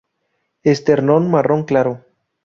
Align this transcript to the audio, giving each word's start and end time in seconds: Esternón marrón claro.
Esternón 0.73 1.23
marrón 1.33 1.61
claro. 1.69 1.93